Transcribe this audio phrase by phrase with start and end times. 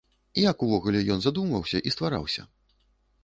[0.51, 2.47] Як увогуле ён задумваўся і ствараўся?